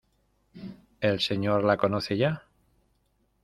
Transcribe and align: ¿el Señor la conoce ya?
¿el 0.99 1.19
Señor 1.19 1.63
la 1.63 1.77
conoce 1.77 2.17
ya? 2.17 2.43